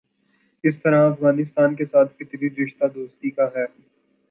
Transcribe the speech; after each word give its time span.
اسی 0.63 0.79
طرح 0.79 1.09
افغانستان 1.09 1.75
کے 1.75 1.85
ساتھ 1.85 2.13
فطری 2.13 2.49
رشتہ 2.57 2.85
دوستی 2.95 3.29
کا 3.29 3.45
ہے۔ 3.55 3.65